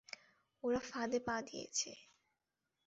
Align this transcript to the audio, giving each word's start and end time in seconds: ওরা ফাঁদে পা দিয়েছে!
ওরা 0.63 0.81
ফাঁদে 0.89 1.19
পা 1.27 1.35
দিয়েছে! 1.47 1.91